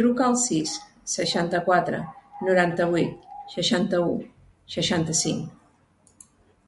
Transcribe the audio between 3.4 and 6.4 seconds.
seixanta-u, seixanta-cinc.